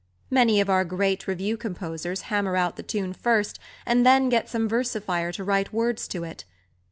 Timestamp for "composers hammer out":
1.57-2.75